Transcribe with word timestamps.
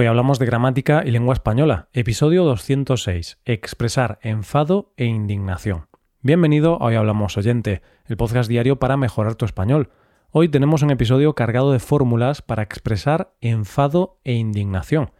Hoy 0.00 0.06
hablamos 0.06 0.38
de 0.38 0.46
gramática 0.46 1.02
y 1.04 1.10
lengua 1.10 1.34
española, 1.34 1.88
episodio 1.92 2.44
206, 2.44 3.40
expresar 3.44 4.20
enfado 4.22 4.92
e 4.96 5.06
indignación. 5.06 5.88
Bienvenido 6.22 6.74
a 6.80 6.84
Hoy 6.84 6.94
Hablamos 6.94 7.36
Oyente, 7.36 7.82
el 8.06 8.16
podcast 8.16 8.48
diario 8.48 8.78
para 8.78 8.96
mejorar 8.96 9.34
tu 9.34 9.44
español. 9.44 9.90
Hoy 10.30 10.50
tenemos 10.50 10.84
un 10.84 10.92
episodio 10.92 11.34
cargado 11.34 11.72
de 11.72 11.80
fórmulas 11.80 12.42
para 12.42 12.62
expresar 12.62 13.34
enfado 13.40 14.20
e 14.22 14.34
indignación. 14.34 15.10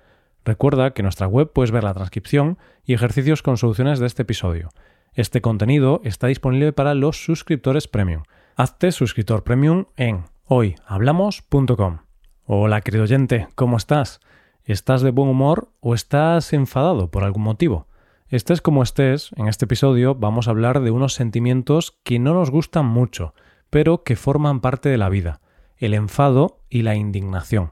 Recuerda 0.44 0.92
que 0.94 1.02
en 1.02 1.06
nuestra 1.06 1.26
web 1.26 1.50
puedes 1.52 1.72
ver 1.72 1.82
la 1.82 1.94
transcripción 1.94 2.56
y 2.84 2.94
ejercicios 2.94 3.42
con 3.42 3.56
soluciones 3.56 3.98
de 3.98 4.06
este 4.06 4.22
episodio. 4.22 4.68
Este 5.12 5.40
contenido 5.40 6.00
está 6.04 6.28
disponible 6.28 6.72
para 6.72 6.94
los 6.94 7.24
suscriptores 7.24 7.88
premium. 7.88 8.22
Hazte 8.54 8.92
suscriptor 8.92 9.42
premium 9.42 9.86
en 9.96 10.26
hoyhablamos.com. 10.44 11.98
Hola 12.44 12.80
querido 12.80 13.02
oyente, 13.02 13.48
¿cómo 13.56 13.76
estás? 13.76 14.20
¿Estás 14.68 15.00
de 15.00 15.12
buen 15.12 15.30
humor 15.30 15.72
o 15.80 15.94
estás 15.94 16.52
enfadado 16.52 17.10
por 17.10 17.24
algún 17.24 17.42
motivo? 17.42 17.86
Estés 18.28 18.60
como 18.60 18.82
estés, 18.82 19.30
en 19.36 19.48
este 19.48 19.64
episodio 19.64 20.14
vamos 20.14 20.46
a 20.46 20.50
hablar 20.50 20.80
de 20.80 20.90
unos 20.90 21.14
sentimientos 21.14 21.98
que 22.02 22.18
no 22.18 22.34
nos 22.34 22.50
gustan 22.50 22.84
mucho, 22.84 23.32
pero 23.70 24.04
que 24.04 24.14
forman 24.14 24.60
parte 24.60 24.90
de 24.90 24.98
la 24.98 25.08
vida, 25.08 25.40
el 25.78 25.94
enfado 25.94 26.60
y 26.68 26.82
la 26.82 26.96
indignación. 26.96 27.70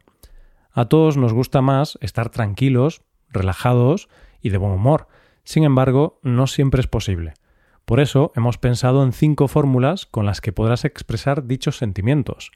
A 0.72 0.86
todos 0.86 1.18
nos 1.18 1.34
gusta 1.34 1.60
más 1.60 1.98
estar 2.00 2.30
tranquilos, 2.30 3.02
relajados 3.28 4.08
y 4.40 4.48
de 4.48 4.56
buen 4.56 4.72
humor. 4.72 5.06
Sin 5.44 5.64
embargo, 5.64 6.18
no 6.22 6.46
siempre 6.46 6.80
es 6.80 6.86
posible. 6.86 7.34
Por 7.84 8.00
eso 8.00 8.32
hemos 8.36 8.56
pensado 8.56 9.04
en 9.04 9.12
cinco 9.12 9.48
fórmulas 9.48 10.06
con 10.06 10.24
las 10.24 10.40
que 10.40 10.52
podrás 10.52 10.86
expresar 10.86 11.46
dichos 11.46 11.76
sentimientos. 11.76 12.52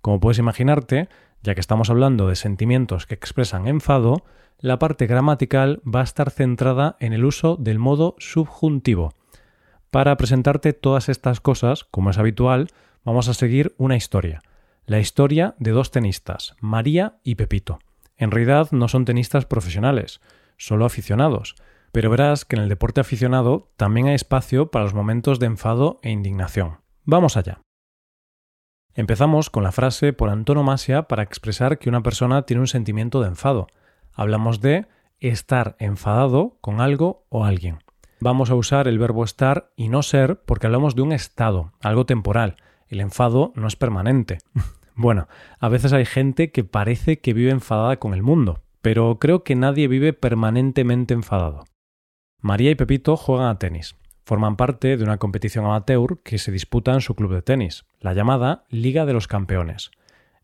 Como 0.00 0.18
puedes 0.18 0.38
imaginarte, 0.38 1.10
ya 1.42 1.54
que 1.54 1.60
estamos 1.60 1.90
hablando 1.90 2.28
de 2.28 2.36
sentimientos 2.36 3.06
que 3.06 3.14
expresan 3.14 3.66
enfado, 3.66 4.24
la 4.58 4.78
parte 4.78 5.06
gramatical 5.06 5.82
va 5.84 6.00
a 6.00 6.04
estar 6.04 6.30
centrada 6.30 6.96
en 7.00 7.12
el 7.12 7.24
uso 7.24 7.56
del 7.56 7.78
modo 7.78 8.14
subjuntivo. 8.18 9.12
Para 9.90 10.16
presentarte 10.16 10.72
todas 10.72 11.08
estas 11.08 11.40
cosas, 11.40 11.84
como 11.84 12.10
es 12.10 12.18
habitual, 12.18 12.68
vamos 13.04 13.28
a 13.28 13.34
seguir 13.34 13.74
una 13.76 13.96
historia. 13.96 14.40
La 14.86 15.00
historia 15.00 15.54
de 15.58 15.72
dos 15.72 15.90
tenistas, 15.90 16.54
María 16.60 17.18
y 17.22 17.34
Pepito. 17.34 17.80
En 18.16 18.30
realidad 18.30 18.68
no 18.70 18.88
son 18.88 19.04
tenistas 19.04 19.46
profesionales, 19.46 20.20
solo 20.56 20.84
aficionados, 20.84 21.56
pero 21.90 22.08
verás 22.08 22.44
que 22.44 22.56
en 22.56 22.62
el 22.62 22.68
deporte 22.68 23.00
aficionado 23.00 23.70
también 23.76 24.06
hay 24.06 24.14
espacio 24.14 24.70
para 24.70 24.84
los 24.84 24.94
momentos 24.94 25.38
de 25.40 25.46
enfado 25.46 25.98
e 26.02 26.10
indignación. 26.10 26.78
Vamos 27.04 27.36
allá. 27.36 27.60
Empezamos 28.94 29.48
con 29.48 29.62
la 29.62 29.72
frase 29.72 30.12
por 30.12 30.28
antonomasia 30.28 31.04
para 31.04 31.22
expresar 31.22 31.78
que 31.78 31.88
una 31.88 32.02
persona 32.02 32.42
tiene 32.42 32.60
un 32.60 32.66
sentimiento 32.66 33.22
de 33.22 33.28
enfado. 33.28 33.68
Hablamos 34.12 34.60
de 34.60 34.86
estar 35.18 35.76
enfadado 35.78 36.58
con 36.60 36.80
algo 36.80 37.24
o 37.30 37.46
alguien. 37.46 37.78
Vamos 38.20 38.50
a 38.50 38.54
usar 38.54 38.88
el 38.88 38.98
verbo 38.98 39.24
estar 39.24 39.72
y 39.76 39.88
no 39.88 40.02
ser 40.02 40.42
porque 40.44 40.66
hablamos 40.66 40.94
de 40.94 41.02
un 41.02 41.12
estado, 41.12 41.72
algo 41.80 42.04
temporal. 42.04 42.56
El 42.86 43.00
enfado 43.00 43.52
no 43.56 43.66
es 43.66 43.76
permanente. 43.76 44.38
bueno, 44.94 45.26
a 45.58 45.68
veces 45.70 45.94
hay 45.94 46.04
gente 46.04 46.52
que 46.52 46.62
parece 46.62 47.18
que 47.20 47.32
vive 47.32 47.50
enfadada 47.50 47.96
con 47.96 48.12
el 48.12 48.22
mundo, 48.22 48.60
pero 48.82 49.18
creo 49.18 49.42
que 49.42 49.56
nadie 49.56 49.88
vive 49.88 50.12
permanentemente 50.12 51.14
enfadado. 51.14 51.64
María 52.40 52.70
y 52.70 52.74
Pepito 52.74 53.16
juegan 53.16 53.48
a 53.48 53.58
tenis. 53.58 53.96
Forman 54.24 54.56
parte 54.56 54.96
de 54.96 55.04
una 55.04 55.18
competición 55.18 55.64
amateur 55.64 56.20
que 56.22 56.38
se 56.38 56.52
disputa 56.52 56.92
en 56.92 57.00
su 57.00 57.14
club 57.14 57.34
de 57.34 57.42
tenis, 57.42 57.84
la 58.00 58.14
llamada 58.14 58.64
Liga 58.68 59.06
de 59.06 59.12
los 59.12 59.28
Campeones. 59.28 59.90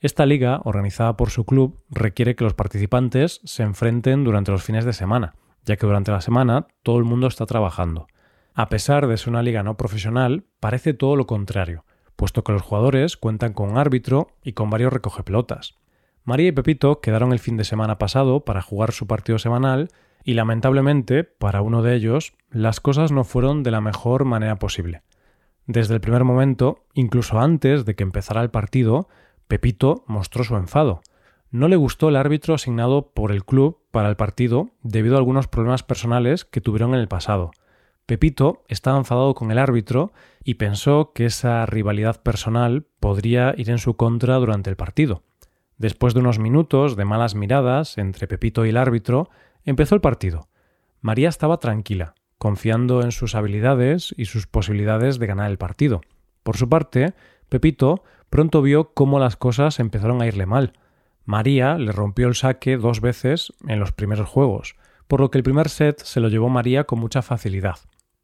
Esta 0.01 0.27
liga, 0.27 0.61
organizada 0.65 1.17
por 1.17 1.31
su 1.31 1.45
club, 1.45 1.81
requiere 1.91 2.37
que 2.37 2.45
los 2.45 2.55
participantes 2.55 3.41
se 3.45 3.63
enfrenten 3.63 4.25
durante 4.25 4.53
los 4.53 4.63
fines 4.63 4.85
de 4.85 4.93
semana, 4.93 5.35
ya 5.65 5.77
que 5.77 5.87
durante 5.87 6.13
la 6.13 6.21
semana 6.21 6.67
todo 6.83 6.99
el 6.99 7.05
mundo 7.05 7.27
está 7.27 7.47
trabajando. 7.47 8.07
A 8.55 8.69
pesar 8.69 9.07
de 9.07 9.17
ser 9.17 9.31
una 9.31 9.43
liga 9.43 9.63
no 9.63 9.77
profesional, 9.77 10.45
parece 10.61 10.95
todo 10.95 11.17
lo 11.17 11.27
contrario 11.27 11.85
puesto 12.19 12.43
que 12.43 12.51
los 12.51 12.63
jugadores 12.63 13.17
cuentan 13.17 13.53
con 13.53 13.71
un 13.71 13.79
árbitro 13.79 14.33
y 14.43 14.53
con 14.53 14.71
varios 14.71 14.93
recogepelotas. 14.93 15.77
María 16.25 16.49
y 16.49 16.53
Pepito 16.53 17.01
quedaron 17.01 17.33
el 17.33 17.39
fin 17.39 17.57
de 17.57 17.63
semana 17.63 17.97
pasado 17.97 18.45
para 18.45 18.61
jugar 18.61 18.91
su 18.91 19.07
partido 19.07 19.39
semanal 19.39 19.89
y 20.25 20.35
lamentablemente, 20.35 21.25
para 21.25 21.63
uno 21.63 21.83
de 21.83 21.95
ellos, 21.95 22.35
las 22.51 22.81
cosas 22.81 23.13
no 23.13 23.25
fueron 23.25 23.63
de 23.63 23.71
la 23.71 23.81
mejor 23.81 24.25
manera 24.25 24.59
posible. 24.59 25.03
Desde 25.67 25.95
el 25.95 26.01
primer 26.01 26.25
momento, 26.25 26.85
incluso 26.95 27.39
antes 27.39 27.85
de 27.85 27.95
que 27.95 28.03
empezara 28.03 28.43
el 28.43 28.51
partido, 28.51 29.09
Pepito 29.49 30.05
mostró 30.07 30.45
su 30.45 30.57
enfado. 30.57 31.03
No 31.51 31.69
le 31.69 31.77
gustó 31.77 32.09
el 32.09 32.17
árbitro 32.17 32.55
asignado 32.55 33.11
por 33.13 33.33
el 33.33 33.45
club 33.45 33.79
para 33.91 34.09
el 34.09 34.17
partido 34.17 34.71
debido 34.83 35.17
a 35.17 35.19
algunos 35.19 35.47
problemas 35.47 35.83
personales 35.83 36.45
que 36.45 36.61
tuvieron 36.61 36.95
en 36.95 37.01
el 37.01 37.09
pasado. 37.09 37.51
Pepito 38.09 38.65
estaba 38.69 38.97
enfadado 38.97 39.35
con 39.35 39.51
el 39.51 39.59
árbitro 39.59 40.13
y 40.43 40.55
pensó 40.55 41.13
que 41.15 41.27
esa 41.27 41.67
rivalidad 41.67 42.23
personal 42.23 42.87
podría 43.01 43.55
ir 43.59 43.69
en 43.69 43.77
su 43.77 43.97
contra 43.97 44.37
durante 44.37 44.71
el 44.71 44.77
partido. 44.77 45.23
Después 45.77 46.15
de 46.15 46.21
unos 46.21 46.39
minutos 46.39 46.97
de 46.97 47.05
malas 47.05 47.35
miradas 47.35 47.99
entre 47.99 48.27
Pepito 48.27 48.65
y 48.65 48.71
el 48.71 48.79
árbitro, 48.79 49.29
empezó 49.65 49.95
el 49.95 50.01
partido. 50.01 50.49
María 51.01 51.29
estaba 51.29 51.59
tranquila, 51.59 52.15
confiando 52.39 53.03
en 53.03 53.13
sus 53.13 53.35
habilidades 53.35 54.15
y 54.17 54.27
sus 54.27 54.47
posibilidades 54.47 55.19
de 55.19 55.27
ganar 55.27 55.51
el 55.51 55.59
partido. 55.59 56.01
Por 56.43 56.57
su 56.57 56.69
parte, 56.69 57.15
Pepito 57.49 58.03
pronto 58.31 58.63
vio 58.63 58.93
cómo 58.95 59.19
las 59.19 59.37
cosas 59.37 59.81
empezaron 59.81 60.23
a 60.23 60.27
irle 60.27 60.47
mal. 60.47 60.73
María 61.25 61.77
le 61.77 61.93
rompió 61.93 62.29
el 62.29 62.35
saque 62.35 62.77
dos 62.77 63.01
veces 63.01 63.53
en 63.67 63.81
los 63.81 63.93
primeros 63.93 64.29
juegos, 64.29 64.77
por 65.07 65.21
lo 65.21 65.31
que 65.31 65.39
el 65.39 65.45
primer 65.45 65.69
set 65.69 66.03
se 66.03 66.21
lo 66.21 66.29
llevó 66.29 66.49
María 66.49 66.85
con 66.85 67.01
mucha 67.01 67.23
facilidad. 67.23 67.77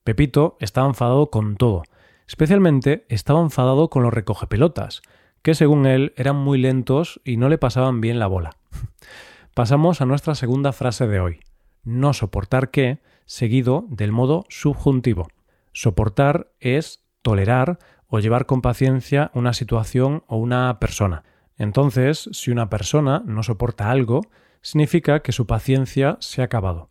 Pepito 0.05 0.57
estaba 0.61 0.87
enfadado 0.87 1.31
con 1.31 1.57
todo. 1.57 1.83
Especialmente 2.27 3.07
estaba 3.09 3.41
enfadado 3.41 3.91
con 3.91 4.03
los 4.03 4.13
recogepelotas, 4.13 5.03
que 5.43 5.55
según 5.55 5.87
él 5.87 6.13
eran 6.17 6.37
muy 6.37 6.59
lentos 6.59 7.21
y 7.25 7.37
no 7.37 7.49
le 7.49 7.59
pasaban 7.59 8.01
bien 8.01 8.19
la 8.19 8.27
bola. 8.27 8.57
Pasamos 9.55 10.01
a 10.01 10.05
nuestra 10.05 10.35
segunda 10.35 10.73
frase 10.73 11.07
de 11.07 11.21
hoy. 11.21 11.39
No 11.85 12.13
soportar 12.13 12.73
qué, 12.73 12.99
seguido 13.25 13.87
del 13.89 14.11
modo 14.11 14.47
subjuntivo. 14.49 15.29
Soportar 15.73 16.51
es 16.59 17.05
tolerar 17.23 17.79
o 18.09 18.19
llevar 18.19 18.47
con 18.47 18.63
paciencia 18.63 19.31
una 19.33 19.53
situación 19.53 20.25
o 20.27 20.39
una 20.39 20.81
persona. 20.81 21.23
Entonces, 21.57 22.29
si 22.33 22.51
una 22.51 22.69
persona 22.69 23.23
no 23.27 23.45
soporta 23.45 23.93
algo, 23.93 24.23
significa 24.61 25.21
que 25.21 25.31
su 25.31 25.47
paciencia 25.47 26.17
se 26.19 26.43
ha 26.43 26.47
acabado. 26.47 26.89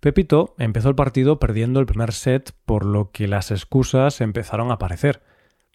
Pepito 0.00 0.56
empezó 0.58 0.88
el 0.88 0.96
partido 0.96 1.38
perdiendo 1.38 1.78
el 1.78 1.86
primer 1.86 2.12
set, 2.12 2.56
por 2.66 2.84
lo 2.84 3.12
que 3.12 3.28
las 3.28 3.52
excusas 3.52 4.20
empezaron 4.20 4.72
a 4.72 4.74
aparecer. 4.74 5.22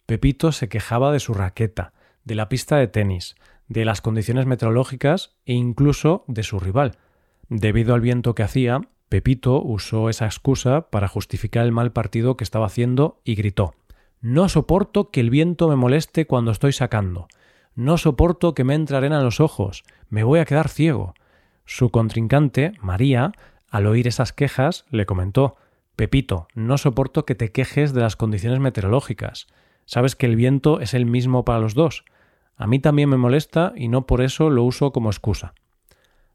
Pepito 0.04 0.52
se 0.52 0.68
quejaba 0.68 1.12
de 1.12 1.20
su 1.20 1.32
raqueta, 1.32 1.94
de 2.24 2.34
la 2.34 2.50
pista 2.50 2.76
de 2.76 2.88
tenis, 2.88 3.36
de 3.70 3.84
las 3.84 4.02
condiciones 4.02 4.46
meteorológicas 4.46 5.36
e 5.46 5.54
incluso 5.54 6.24
de 6.26 6.42
su 6.42 6.58
rival. 6.58 6.98
Debido 7.48 7.94
al 7.94 8.00
viento 8.00 8.34
que 8.34 8.42
hacía, 8.42 8.80
Pepito 9.08 9.62
usó 9.62 10.10
esa 10.10 10.26
excusa 10.26 10.90
para 10.90 11.08
justificar 11.08 11.64
el 11.64 11.72
mal 11.72 11.92
partido 11.92 12.36
que 12.36 12.44
estaba 12.44 12.66
haciendo 12.66 13.20
y 13.24 13.36
gritó 13.36 13.74
No 14.20 14.48
soporto 14.48 15.10
que 15.10 15.20
el 15.20 15.30
viento 15.30 15.68
me 15.68 15.76
moleste 15.76 16.26
cuando 16.26 16.50
estoy 16.50 16.72
sacando. 16.72 17.28
No 17.76 17.96
soporto 17.96 18.54
que 18.54 18.64
me 18.64 18.74
entre 18.74 18.96
arena 18.96 19.18
en 19.18 19.24
los 19.24 19.40
ojos. 19.40 19.84
Me 20.08 20.24
voy 20.24 20.40
a 20.40 20.44
quedar 20.44 20.68
ciego. 20.68 21.14
Su 21.64 21.90
contrincante, 21.90 22.72
María, 22.80 23.32
al 23.70 23.86
oír 23.86 24.08
esas 24.08 24.32
quejas, 24.32 24.84
le 24.90 25.06
comentó 25.06 25.56
Pepito, 25.94 26.48
no 26.54 26.76
soporto 26.76 27.24
que 27.24 27.36
te 27.36 27.52
quejes 27.52 27.92
de 27.92 28.00
las 28.00 28.16
condiciones 28.16 28.58
meteorológicas. 28.58 29.46
Sabes 29.84 30.16
que 30.16 30.26
el 30.26 30.34
viento 30.34 30.80
es 30.80 30.92
el 30.92 31.06
mismo 31.06 31.44
para 31.44 31.60
los 31.60 31.74
dos. 31.74 32.04
A 32.60 32.66
mí 32.66 32.78
también 32.78 33.08
me 33.08 33.16
molesta 33.16 33.72
y 33.74 33.88
no 33.88 34.06
por 34.06 34.20
eso 34.20 34.50
lo 34.50 34.64
uso 34.64 34.92
como 34.92 35.08
excusa. 35.08 35.54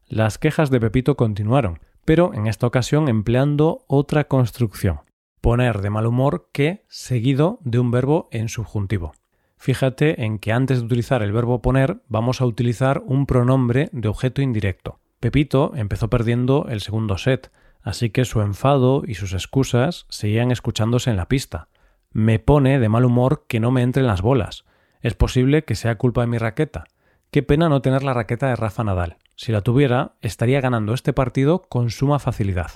Las 0.08 0.38
quejas 0.38 0.70
de 0.70 0.80
Pepito 0.80 1.16
continuaron, 1.16 1.78
pero 2.04 2.34
en 2.34 2.48
esta 2.48 2.66
ocasión 2.66 3.08
empleando 3.08 3.84
otra 3.86 4.24
construcción. 4.24 5.02
Poner 5.40 5.82
de 5.82 5.90
mal 5.90 6.04
humor 6.04 6.48
que 6.50 6.84
seguido 6.88 7.60
de 7.62 7.78
un 7.78 7.92
verbo 7.92 8.26
en 8.32 8.48
subjuntivo. 8.48 9.12
Fíjate 9.56 10.24
en 10.24 10.40
que 10.40 10.52
antes 10.52 10.80
de 10.80 10.86
utilizar 10.86 11.22
el 11.22 11.30
verbo 11.30 11.62
poner 11.62 12.02
vamos 12.08 12.40
a 12.40 12.46
utilizar 12.46 13.04
un 13.06 13.26
pronombre 13.26 13.88
de 13.92 14.08
objeto 14.08 14.42
indirecto. 14.42 14.98
Pepito 15.20 15.74
empezó 15.76 16.10
perdiendo 16.10 16.66
el 16.68 16.80
segundo 16.80 17.18
set, 17.18 17.52
así 17.82 18.10
que 18.10 18.24
su 18.24 18.40
enfado 18.40 19.04
y 19.06 19.14
sus 19.14 19.32
excusas 19.32 20.06
seguían 20.08 20.50
escuchándose 20.50 21.08
en 21.08 21.18
la 21.18 21.28
pista. 21.28 21.68
Me 22.10 22.40
pone 22.40 22.80
de 22.80 22.88
mal 22.88 23.04
humor 23.04 23.44
que 23.46 23.60
no 23.60 23.70
me 23.70 23.82
entren 23.82 24.08
las 24.08 24.22
bolas. 24.22 24.64
Es 25.06 25.14
posible 25.14 25.62
que 25.62 25.76
sea 25.76 25.98
culpa 25.98 26.22
de 26.22 26.26
mi 26.26 26.36
raqueta. 26.36 26.82
Qué 27.30 27.44
pena 27.44 27.68
no 27.68 27.80
tener 27.80 28.02
la 28.02 28.12
raqueta 28.12 28.48
de 28.48 28.56
Rafa 28.56 28.82
Nadal. 28.82 29.18
Si 29.36 29.52
la 29.52 29.60
tuviera, 29.60 30.16
estaría 30.20 30.60
ganando 30.60 30.94
este 30.94 31.12
partido 31.12 31.62
con 31.62 31.90
suma 31.90 32.18
facilidad. 32.18 32.72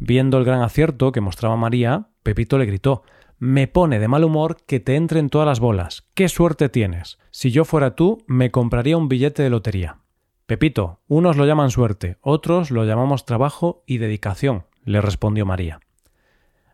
Viendo 0.00 0.36
el 0.38 0.44
gran 0.44 0.62
acierto 0.62 1.12
que 1.12 1.20
mostraba 1.20 1.54
María, 1.54 2.08
Pepito 2.24 2.58
le 2.58 2.66
gritó 2.66 3.04
Me 3.38 3.68
pone 3.68 4.00
de 4.00 4.08
mal 4.08 4.24
humor 4.24 4.56
que 4.66 4.80
te 4.80 4.96
entren 4.96 5.30
todas 5.30 5.46
las 5.46 5.60
bolas. 5.60 6.08
¡Qué 6.14 6.28
suerte 6.28 6.68
tienes! 6.68 7.20
Si 7.30 7.52
yo 7.52 7.64
fuera 7.64 7.94
tú, 7.94 8.18
me 8.26 8.50
compraría 8.50 8.96
un 8.96 9.08
billete 9.08 9.44
de 9.44 9.50
lotería. 9.50 9.98
Pepito, 10.46 11.02
unos 11.06 11.36
lo 11.36 11.46
llaman 11.46 11.70
suerte, 11.70 12.18
otros 12.20 12.72
lo 12.72 12.84
llamamos 12.84 13.26
trabajo 13.26 13.84
y 13.86 13.98
dedicación, 13.98 14.64
le 14.82 15.00
respondió 15.00 15.46
María. 15.46 15.78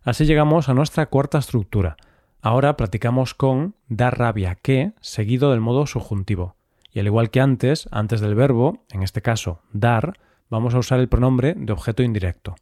Así 0.03 0.25
llegamos 0.25 0.71
a 0.71 0.75
nuestra 0.75 1.05
cuarta 1.05 1.37
estructura. 1.37 1.99
Ahora 2.43 2.77
practicamos 2.77 3.35
con 3.35 3.75
dar 3.89 4.19
rabia 4.19 4.55
que 4.55 4.93
seguido 5.01 5.51
del 5.51 5.61
modo 5.61 5.87
subjuntivo. 5.87 6.57
Y 6.93 7.01
al 7.01 7.07
igual 7.07 7.31
que 7.31 7.41
antes, 7.41 7.89
antes 7.93 8.21
del 8.21 8.35
verbo, 8.35 8.85
en 8.91 9.03
este 9.03 9.21
caso 9.21 9.61
dar, 9.73 10.15
vamos 10.49 10.75
a 10.75 10.79
usar 10.79 11.01
el 11.01 11.09
pronombre 11.09 11.55
de 11.57 11.73
objeto 11.73 12.03
indirecto. 12.03 12.55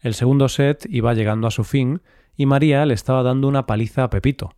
El 0.00 0.14
segundo 0.14 0.48
set 0.48 0.84
iba 0.90 1.14
llegando 1.14 1.46
a 1.46 1.52
su 1.52 1.64
fin 1.64 2.02
y 2.36 2.46
María 2.46 2.84
le 2.86 2.94
estaba 2.94 3.22
dando 3.22 3.46
una 3.46 3.66
paliza 3.66 4.02
a 4.02 4.10
Pepito. 4.10 4.54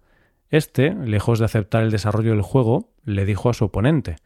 Este, 0.48 0.94
lejos 0.94 1.38
de 1.38 1.44
aceptar 1.44 1.82
el 1.82 1.90
desarrollo 1.90 2.30
del 2.30 2.42
juego, 2.42 2.88
le 3.04 3.26
dijo 3.26 3.50
a 3.50 3.54
su 3.54 3.66
oponente 3.66 4.16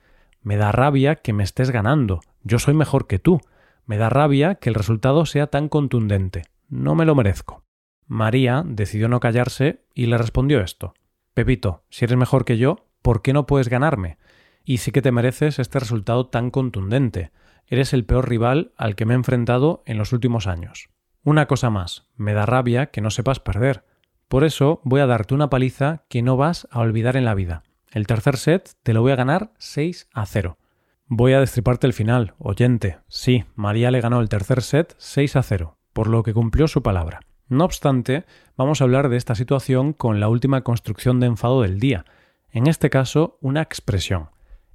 Me 0.43 0.57
da 0.57 0.71
rabia 0.71 1.17
que 1.17 1.33
me 1.33 1.43
estés 1.43 1.71
ganando. 1.71 2.21
Yo 2.45 2.59
soy 2.59 2.75
mejor 2.75 3.07
que 3.09 3.19
tú. 3.19 3.41
Me 3.85 3.97
da 3.97 4.09
rabia 4.09 4.55
que 4.55 4.69
el 4.69 4.77
resultado 4.77 5.27
sea 5.27 5.49
tan 5.49 5.69
contundente. 5.69 6.45
No 6.69 6.95
me 6.95 7.05
lo 7.05 7.17
merezco. 7.17 7.65
María 8.11 8.65
decidió 8.67 9.07
no 9.07 9.21
callarse 9.21 9.85
y 9.95 10.07
le 10.07 10.19
respondió 10.19 10.61
esto. 10.61 10.95
Pepito, 11.33 11.85
si 11.91 12.07
eres 12.07 12.19
mejor 12.19 12.45
que 12.45 12.59
yo, 12.59 12.89
¿por 13.03 13.23
qué 13.23 13.33
no 13.33 13.47
puedes 13.47 13.69
ganarme? 13.69 14.19
Y 14.65 14.79
sí 14.79 14.91
que 14.91 15.01
te 15.01 15.13
mereces 15.13 15.61
este 15.61 15.79
resultado 15.79 16.27
tan 16.27 16.51
contundente. 16.51 17.31
Eres 17.69 17.93
el 17.93 18.05
peor 18.05 18.29
rival 18.29 18.73
al 18.77 18.97
que 18.97 19.07
me 19.07 19.15
he 19.15 19.17
enfrentado 19.17 19.85
en 19.87 19.97
los 19.97 20.13
últimos 20.13 20.49
años. 20.49 20.89
Una 21.23 21.47
cosa 21.47 21.71
más, 21.71 22.09
me 22.17 22.35
da 22.35 22.47
rabia 22.47 22.87
que 22.87 23.01
no 23.01 23.11
sepas 23.13 23.39
perder. 23.39 23.85
Por 24.27 24.43
eso 24.43 24.81
voy 24.83 25.01
a 25.03 25.07
darte 25.07 25.33
una 25.33 25.49
paliza 25.49 26.03
que 26.09 26.23
no 26.23 26.37
vas 26.37 26.67
a 26.73 26.81
olvidar 26.81 27.17
en 27.17 27.25
la 27.25 27.35
vida. 27.35 27.63
El 27.93 28.09
tercer 28.09 28.39
set 28.39 28.73
te 28.83 28.93
lo 28.93 29.03
voy 29.03 29.13
a 29.13 29.17
ganar 29.17 29.53
6 29.59 30.09
a 30.13 30.27
0. 30.27 30.59
Voy 31.07 31.35
a 31.35 31.41
destriparte 31.41 31.87
el 31.87 31.93
final, 31.93 32.35
oyente. 32.39 32.99
Sí, 33.07 33.45
María 33.55 33.93
le 33.93 34.01
ganó 34.01 34.21
el 34.21 34.29
tercer 34.29 34.63
set 34.63 34.97
6 34.99 35.37
a 35.37 35.45
0, 35.45 35.79
por 35.93 36.09
lo 36.09 36.25
que 36.25 36.35
cumplió 36.35 36.67
su 36.67 36.83
palabra. 36.83 37.21
No 37.51 37.65
obstante, 37.65 38.27
vamos 38.57 38.81
a 38.81 38.85
hablar 38.85 39.09
de 39.09 39.17
esta 39.17 39.35
situación 39.35 39.93
con 39.93 40.21
la 40.21 40.29
última 40.29 40.63
construcción 40.63 41.19
de 41.19 41.27
enfado 41.27 41.63
del 41.63 41.81
día. 41.81 42.05
En 42.53 42.69
este 42.69 42.91
caso, 42.91 43.39
una 43.41 43.61
expresión. 43.61 44.31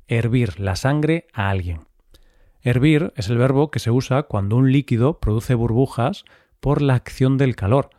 Hervir 0.07 0.59
la 0.59 0.75
sangre 0.75 1.25
a 1.31 1.49
alguien. 1.49 1.87
Hervir 2.61 3.13
es 3.15 3.29
el 3.29 3.37
verbo 3.37 3.71
que 3.71 3.79
se 3.79 3.91
usa 3.91 4.23
cuando 4.23 4.57
un 4.57 4.73
líquido 4.73 5.21
produce 5.21 5.55
burbujas 5.55 6.25
por 6.59 6.81
la 6.81 6.95
acción 6.95 7.37
del 7.37 7.55
calor. 7.55 7.91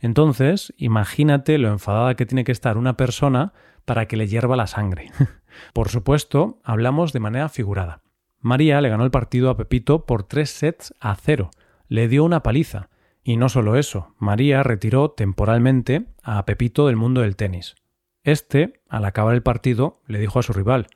Entonces, 0.00 0.74
imagínate 0.76 1.56
lo 1.58 1.68
enfadada 1.68 2.16
que 2.16 2.26
tiene 2.26 2.42
que 2.42 2.50
estar 2.52 2.78
una 2.78 2.96
persona 2.96 3.52
para 3.84 4.06
que 4.06 4.16
le 4.16 4.26
hierva 4.26 4.56
la 4.56 4.66
sangre. 4.66 5.12
por 5.72 5.88
supuesto, 5.88 6.58
hablamos 6.64 7.12
de 7.12 7.20
manera 7.20 7.48
figurada. 7.48 8.02
María 8.40 8.80
le 8.80 8.88
ganó 8.88 9.04
el 9.04 9.12
partido 9.12 9.50
a 9.50 9.56
Pepito 9.56 10.04
por 10.04 10.24
tres 10.24 10.50
sets 10.50 10.94
a 10.98 11.14
cero. 11.14 11.52
Le 11.86 12.08
dio 12.08 12.24
una 12.24 12.42
paliza. 12.42 12.89
Y 13.22 13.36
no 13.36 13.48
solo 13.48 13.76
eso, 13.76 14.14
María 14.18 14.62
retiró 14.62 15.10
temporalmente 15.10 16.06
a 16.22 16.44
Pepito 16.46 16.86
del 16.86 16.96
mundo 16.96 17.20
del 17.20 17.36
tenis. 17.36 17.74
Este, 18.22 18.80
al 18.88 19.04
acabar 19.04 19.34
el 19.34 19.42
partido, 19.42 20.00
le 20.06 20.18
dijo 20.18 20.38
a 20.38 20.42
su 20.42 20.52
rival 20.52 20.88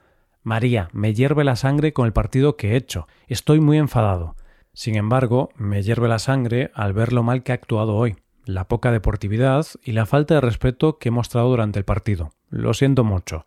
María, 0.42 0.88
me 0.92 1.14
hierve 1.14 1.42
la 1.42 1.56
sangre 1.56 1.94
con 1.94 2.06
el 2.06 2.12
partido 2.12 2.56
que 2.56 2.72
he 2.72 2.76
hecho. 2.76 3.08
Estoy 3.28 3.60
muy 3.60 3.78
enfadado. 3.78 4.36
Sin 4.74 4.94
embargo, 4.94 5.48
me 5.56 5.82
hierve 5.82 6.06
la 6.06 6.18
sangre 6.18 6.70
al 6.74 6.92
ver 6.92 7.12
lo 7.12 7.22
mal 7.22 7.42
que 7.42 7.52
ha 7.52 7.54
actuado 7.54 7.94
hoy, 7.94 8.16
la 8.44 8.68
poca 8.68 8.92
deportividad 8.92 9.66
y 9.82 9.92
la 9.92 10.04
falta 10.04 10.34
de 10.34 10.40
respeto 10.42 10.98
que 10.98 11.08
he 11.08 11.12
mostrado 11.12 11.48
durante 11.48 11.78
el 11.78 11.86
partido. 11.86 12.32
Lo 12.50 12.74
siento 12.74 13.04
mucho. 13.04 13.46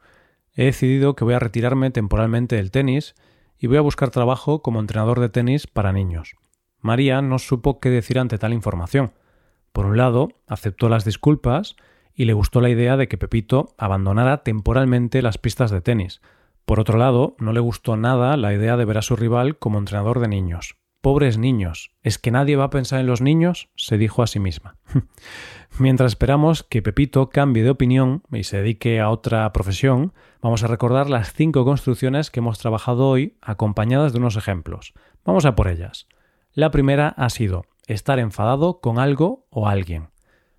He 0.56 0.66
decidido 0.66 1.16
que 1.16 1.24
voy 1.24 1.36
a 1.36 1.40
retirarme 1.40 1.92
temporalmente 1.92 2.56
del 2.56 2.72
tenis 2.72 3.14
y 3.60 3.68
voy 3.68 3.78
a 3.78 3.82
buscar 3.82 4.10
trabajo 4.10 4.64
como 4.64 4.80
entrenador 4.80 5.20
de 5.20 5.30
tenis 5.30 5.68
para 5.68 5.94
niños. 5.94 6.36
María 6.80 7.22
no 7.22 7.40
supo 7.40 7.80
qué 7.80 7.90
decir 7.90 8.20
ante 8.20 8.38
tal 8.38 8.54
información. 8.54 9.14
Por 9.72 9.86
un 9.86 9.98
lado, 9.98 10.30
aceptó 10.48 10.90
las 10.90 11.06
disculpas 11.06 11.76
y 12.14 12.26
le 12.26 12.34
gustó 12.34 12.62
la 12.62 12.70
idea 12.70 12.98
de 12.98 13.08
que 13.08 13.18
Pepito 13.18 13.76
abandonara 13.78 14.44
temporalmente 14.44 15.22
las 15.22 15.38
pistas 15.38 15.72
de 15.72 15.82
tenis, 15.82 16.22
por 16.68 16.82
otro 16.82 16.98
lado, 16.98 17.38
no 17.40 17.54
le 17.54 17.62
gustó 17.62 17.96
nada 17.96 18.36
la 18.36 18.54
idea 18.54 18.76
de 18.76 18.84
ver 18.84 18.98
a 18.98 19.02
su 19.02 19.16
rival 19.16 19.58
como 19.58 19.80
entrenador 19.80 20.20
de 20.20 20.28
niños. 20.28 20.76
Pobres 21.00 21.38
niños. 21.38 21.92
¿Es 22.04 22.18
que 22.18 22.30
nadie 22.30 22.58
va 22.58 22.66
a 22.66 22.70
pensar 22.70 23.00
en 23.00 23.08
los 23.08 23.22
niños? 23.22 23.70
se 23.78 23.98
dijo 23.98 24.22
a 24.22 24.28
sí 24.28 24.42
misma. 24.42 24.76
Mientras 25.80 26.12
esperamos 26.12 26.64
que 26.64 26.82
Pepito 26.82 27.30
cambie 27.30 27.64
de 27.64 27.70
opinión 27.70 28.22
y 28.34 28.44
se 28.44 28.58
dedique 28.58 29.00
a 29.00 29.10
otra 29.12 29.50
profesión, 29.54 30.12
vamos 30.42 30.62
a 30.62 30.68
recordar 30.68 31.10
las 31.10 31.32
cinco 31.32 31.64
construcciones 31.64 32.32
que 32.32 32.42
hemos 32.42 32.60
trabajado 32.60 33.08
hoy 33.08 33.38
acompañadas 33.42 34.12
de 34.12 34.20
unos 34.20 34.36
ejemplos. 34.36 34.94
Vamos 35.24 35.46
a 35.46 35.56
por 35.56 35.70
ellas. 35.70 36.10
La 36.58 36.72
primera 36.72 37.10
ha 37.10 37.30
sido 37.30 37.68
estar 37.86 38.18
enfadado 38.18 38.80
con 38.80 38.98
algo 38.98 39.46
o 39.52 39.68
alguien. 39.68 40.08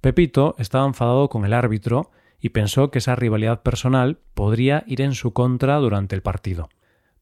Pepito 0.00 0.54
estaba 0.56 0.86
enfadado 0.86 1.28
con 1.28 1.44
el 1.44 1.52
árbitro 1.52 2.12
y 2.38 2.50
pensó 2.50 2.92
que 2.92 3.00
esa 3.00 3.16
rivalidad 3.16 3.64
personal 3.64 4.20
podría 4.34 4.84
ir 4.86 5.00
en 5.00 5.14
su 5.14 5.32
contra 5.32 5.74
durante 5.78 6.14
el 6.14 6.22
partido. 6.22 6.68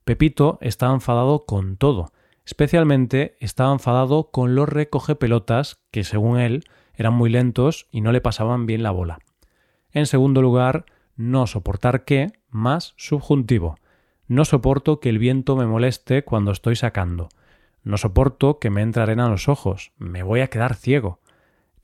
Pepito 0.05 0.59
estaba 0.61 0.93
enfadado 0.93 1.47
con 1.47 1.79
todo, 1.79 2.13
especialmente 2.45 3.39
estaba 3.41 3.73
enfadado 3.73 4.31
con 4.31 4.55
los 4.55 4.69
recogepelotas 4.69 5.81
que, 5.91 6.05
según 6.05 6.39
él, 6.39 6.65
eran 6.93 7.15
muy 7.15 7.31
lentos 7.31 7.89
y 7.91 8.03
no 8.03 8.13
le 8.13 8.21
pasaban 8.21 8.67
bien 8.67 8.83
la 8.83 8.91
bola. 8.91 9.21
En 9.91 10.05
segundo 10.05 10.43
lugar, 10.43 10.85
no 11.17 11.47
soportar 11.47 12.05
qué 12.05 12.31
más 12.51 12.93
subjuntivo. 12.99 13.77
No 14.29 14.45
soporto 14.45 15.01
que 15.01 15.09
el 15.09 15.19
viento 15.19 15.57
me 15.57 15.65
moleste 15.65 16.25
cuando 16.25 16.51
estoy 16.51 16.77
sacando. 16.77 17.31
No 17.87 17.99
soporto 17.99 18.59
que 18.59 18.69
me 18.69 18.83
entre 18.83 19.05
arena 19.05 19.27
en 19.27 19.31
los 19.31 19.49
ojos. 19.49 19.93
Me 19.97 20.25
voy 20.25 20.41
a 20.41 20.49
quedar 20.49 20.75
ciego. 20.75 21.21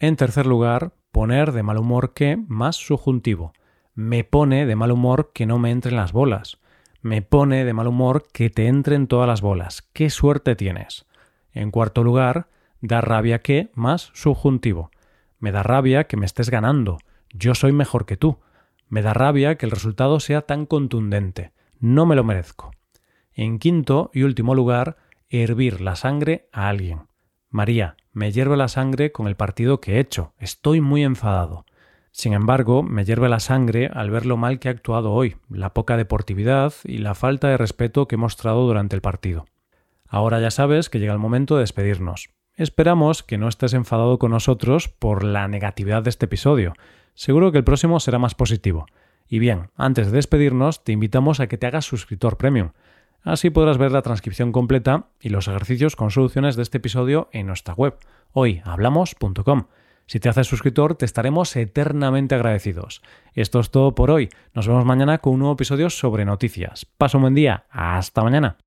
En 0.01 0.17
tercer 0.17 0.47
lugar, 0.47 0.95
poner 1.13 1.53
de 1.53 1.63
mal 1.63 1.79
humor 1.79 2.13
que 2.13 2.37
más 2.49 2.75
subjuntivo. 2.75 3.53
Me 3.95 4.25
pone 4.25 4.67
de 4.67 4.75
mal 4.75 4.91
humor 4.91 5.31
que 5.33 5.47
no 5.47 5.61
me 5.61 5.71
entren 5.71 5.95
las 5.95 6.11
bolas. 6.11 6.59
Me 7.03 7.23
pone 7.23 7.65
de 7.65 7.73
mal 7.73 7.87
humor 7.87 8.27
que 8.33 8.51
te 8.51 8.67
entren 8.67 9.07
todas 9.07 9.29
las 9.29 9.43
bolas. 9.43 9.89
¡Qué 9.93 10.11
suerte 10.11 10.57
tienes! 10.57 11.07
En 11.53 11.71
cuarto 11.71 12.03
lugar, 12.03 12.49
da 12.81 13.01
rabia 13.01 13.39
que 13.39 13.71
más 13.75 14.11
subjuntivo. 14.13 14.91
Me 15.39 15.53
da 15.53 15.63
rabia 15.63 16.09
que 16.09 16.17
me 16.17 16.27
estés 16.27 16.51
ganando. 16.51 16.99
Yo 17.33 17.55
soy 17.55 17.71
mejor 17.71 18.07
que 18.07 18.17
tú. 18.17 18.41
Me 18.89 19.03
da 19.03 19.15
rabia 19.15 19.55
que 19.55 19.67
el 19.67 19.71
resultado 19.71 20.19
sea 20.19 20.43
tan 20.43 20.67
contundente. 20.67 21.53
No 21.79 22.07
me 22.07 22.17
lo 22.17 22.25
merezco. 22.25 22.73
En 23.35 23.61
quinto 23.61 24.11
y 24.13 24.25
último 24.25 24.57
lugar, 24.57 24.97
hervir 25.41 25.81
la 25.81 25.97
sangre 25.97 26.49
a 26.53 26.69
alguien. 26.69 27.09
María, 27.49 27.97
me 28.13 28.33
hierve 28.33 28.57
la 28.57 28.69
sangre 28.69 29.13
con 29.13 29.27
el 29.27 29.37
partido 29.37 29.81
que 29.81 29.97
he 29.97 30.01
hecho. 30.01 30.35
Estoy 30.39 30.81
muy 30.81 31.03
enfadado. 31.03 31.65
Sin 32.11 32.35
embargo, 32.35 32.83
me 32.83 33.07
hierve 33.07 33.31
la 33.31 33.41
sangre 33.41 33.91
al 33.93 34.11
ver 34.11 34.27
lo 34.27 34.37
mal 34.37 34.59
que 34.59 34.69
he 34.69 34.71
actuado 34.71 35.13
hoy, 35.13 35.37
la 35.49 35.73
poca 35.73 35.97
deportividad 35.97 36.75
y 36.85 36.99
la 36.99 37.15
falta 37.15 37.49
de 37.49 37.57
respeto 37.57 38.07
que 38.07 38.17
he 38.17 38.19
mostrado 38.19 38.67
durante 38.67 38.95
el 38.97 39.01
partido. 39.01 39.47
Ahora 40.07 40.41
ya 40.41 40.51
sabes 40.51 40.91
que 40.91 40.99
llega 40.99 41.15
el 41.15 41.19
momento 41.19 41.57
de 41.57 41.63
despedirnos. 41.63 42.29
Esperamos 42.55 43.23
que 43.23 43.39
no 43.39 43.49
estés 43.49 43.73
enfadado 43.73 44.19
con 44.19 44.31
nosotros 44.31 44.89
por 44.89 45.25
la 45.25 45.49
negatividad 45.49 46.03
de 46.03 46.11
este 46.11 46.27
episodio. 46.27 46.75
Seguro 47.15 47.51
que 47.51 47.59
el 47.59 47.65
próximo 47.65 47.99
será 47.99 48.19
más 48.19 48.35
positivo. 48.35 48.87
Y 49.27 49.39
bien, 49.39 49.71
antes 49.75 50.07
de 50.07 50.17
despedirnos, 50.17 50.85
te 50.85 50.93
invitamos 50.93 51.41
a 51.41 51.47
que 51.47 51.57
te 51.57 51.67
hagas 51.67 51.87
suscriptor 51.87 52.37
premium. 52.37 52.73
Así 53.23 53.51
podrás 53.51 53.79
ver 53.79 53.93
la 53.93 54.03
transcripción 54.03 54.53
completa 54.53 55.07
y 55.21 55.29
los 55.29 55.49
ejercicios 55.49 55.97
con 55.97 56.11
soluciones 56.11 56.57
de 56.57 56.63
este 56.63 56.79
episodio 56.79 57.29
en 57.33 57.47
nuestra 57.47 57.75
web, 57.75 57.97
hoyhablamos.com. 58.33 59.67
Si 60.07 60.21
te 60.21 60.29
haces 60.29 60.49
suscriptor, 60.49 60.97
te 60.97 61.05
estaremos 61.05 61.55
eternamente 61.57 62.35
agradecidos. 62.35 63.03
Esto 63.35 63.61
es 63.61 63.71
todo 63.71 63.95
por 63.95 64.11
hoy. 64.11 64.29
Nos 64.53 64.67
vemos 64.67 64.85
mañana 64.85 65.19
con 65.19 65.35
un 65.35 65.39
nuevo 65.41 65.55
episodio 65.55 65.89
sobre 65.89 66.25
noticias. 66.25 66.85
Paso 66.99 67.19
un 67.19 67.23
buen 67.23 67.35
día. 67.35 67.65
Hasta 67.71 68.23
mañana. 68.23 68.59